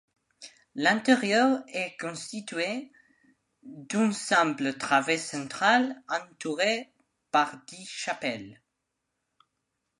L'intérieur 0.73 1.61
est 1.67 1.95
constitué 1.99 2.91
d'une 3.61 4.13
simple 4.13 4.73
travée 4.75 5.19
centrale 5.19 6.01
entourée 6.09 6.91
par 7.29 7.53
dix 7.67 7.85
chapelles. 7.87 8.59